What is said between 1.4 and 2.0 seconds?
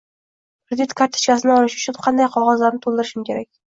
olish